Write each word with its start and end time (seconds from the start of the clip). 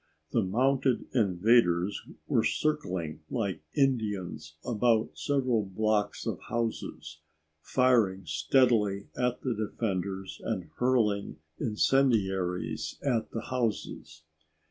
The 0.31 0.41
mounted 0.41 1.05
invaders 1.13 2.01
were 2.25 2.43
circling 2.43 3.21
like 3.29 3.61
Indians 3.75 4.55
about 4.65 5.15
several 5.15 5.63
blocks 5.63 6.25
of 6.25 6.39
houses, 6.49 7.19
firing 7.61 8.25
steadily 8.25 9.09
at 9.15 9.41
the 9.41 9.53
defenders 9.53 10.41
and 10.43 10.71
hurling 10.77 11.35
incendiaries 11.59 12.97
at 13.03 13.29
the 13.29 13.41
houses. 13.51 14.23